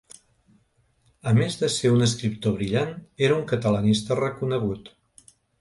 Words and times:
A 1.31 1.33
més 1.39 1.57
des 1.59 1.75
ser 1.83 1.91
un 1.97 2.01
escriptor 2.07 2.57
brillant, 2.57 2.97
era 3.29 3.39
un 3.43 3.47
catalanista 3.55 4.21
reconegut. 4.25 4.95